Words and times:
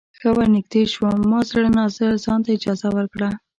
ښه 0.19 0.29
ورنږدې 0.37 0.83
شوم 0.93 1.17
ما 1.29 1.39
زړه 1.49 1.69
نا 1.77 1.85
زړه 1.95 2.11
ځانته 2.25 2.49
اجازه 2.57 2.87
ورکړه. 2.95 3.29